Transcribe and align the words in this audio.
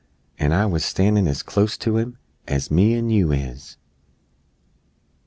An' 0.39 0.51
I 0.51 0.65
wuz 0.65 0.77
a 0.79 0.87
standin' 0.87 1.27
as 1.27 1.43
clost 1.43 1.77
to 1.81 1.99
'em 1.99 2.17
As 2.47 2.71
me 2.71 2.95
an' 2.95 3.11
you 3.11 3.31
is! 3.31 3.77